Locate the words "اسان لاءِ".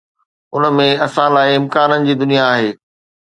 1.07-1.47